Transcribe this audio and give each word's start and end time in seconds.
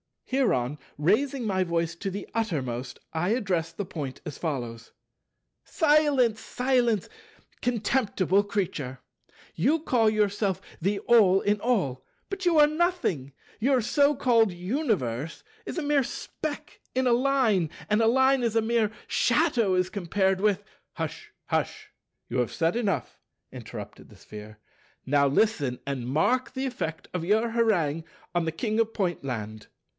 Hereon, 0.25 0.79
raising 0.97 1.45
by 1.45 1.65
voice 1.65 1.93
to 1.97 2.09
the 2.09 2.27
uttermost, 2.33 2.99
I 3.13 3.29
addressed 3.29 3.75
the 3.75 3.85
Point 3.85 4.21
as 4.25 4.37
follows: 4.37 4.93
"Silence, 5.65 6.39
silence, 6.39 7.09
contemptible 7.61 8.41
Creature. 8.45 8.99
You 9.55 9.81
call 9.81 10.09
yourself 10.09 10.61
the 10.81 10.99
All 10.99 11.41
in 11.41 11.59
All, 11.59 12.03
but 12.29 12.45
you 12.45 12.57
are 12.57 12.65
the 12.67 12.73
Nothing: 12.75 13.33
your 13.59 13.81
so 13.81 14.15
called 14.15 14.53
Universe 14.53 15.43
is 15.65 15.77
a 15.77 15.83
mere 15.83 16.01
speck 16.01 16.79
in 16.95 17.05
a 17.05 17.13
Line, 17.13 17.69
and 17.89 18.01
a 18.01 18.07
Line 18.07 18.41
is 18.41 18.55
a 18.55 18.61
mere 18.61 18.89
shadow 19.07 19.73
as 19.75 19.89
compared 19.89 20.39
with—" 20.39 20.63
"Hush, 20.93 21.31
hush, 21.47 21.91
you 22.29 22.37
have 22.37 22.53
said 22.53 22.75
enough," 22.77 23.19
interrupted 23.51 24.09
the 24.09 24.15
Sphere, 24.15 24.59
"now 25.05 25.27
listen, 25.27 25.79
and 25.85 26.07
mark 26.07 26.53
the 26.53 26.65
effect 26.65 27.09
of 27.13 27.25
your 27.25 27.51
harangue 27.51 28.05
on 28.33 28.45
the 28.45 28.51
King 28.53 28.79
of 28.79 28.93
Pointland." 28.93 29.67